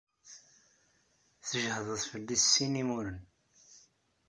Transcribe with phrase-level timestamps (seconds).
[1.39, 3.21] Tǧehdeḍ fell-i s sin imuren.